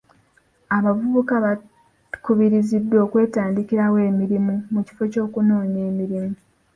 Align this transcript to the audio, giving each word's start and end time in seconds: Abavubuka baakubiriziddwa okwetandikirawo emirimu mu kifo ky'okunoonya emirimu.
Abavubuka 0.77 1.33
baakubiriziddwa 1.43 2.97
okwetandikirawo 3.05 3.97
emirimu 4.09 4.53
mu 4.73 4.81
kifo 4.87 5.03
ky'okunoonya 5.11 5.79
emirimu. 5.89 6.37